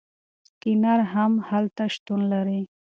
سکینر 0.47 0.99
هم 1.13 1.31
هلته 1.49 1.83
شتون 1.93 2.21
لري. 2.31 2.61